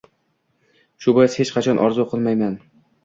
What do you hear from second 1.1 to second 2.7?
bois hech qachon orzu qilmaysan…